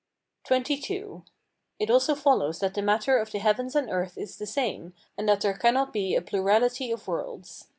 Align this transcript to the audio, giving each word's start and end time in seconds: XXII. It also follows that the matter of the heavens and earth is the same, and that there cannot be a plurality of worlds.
XXII. 0.51 1.21
It 1.77 1.91
also 1.91 2.15
follows 2.15 2.57
that 2.57 2.73
the 2.73 2.81
matter 2.81 3.19
of 3.19 3.29
the 3.31 3.37
heavens 3.37 3.75
and 3.75 3.87
earth 3.87 4.17
is 4.17 4.37
the 4.39 4.47
same, 4.47 4.95
and 5.15 5.29
that 5.29 5.41
there 5.41 5.53
cannot 5.55 5.93
be 5.93 6.15
a 6.15 6.23
plurality 6.23 6.89
of 6.91 7.07
worlds. 7.07 7.65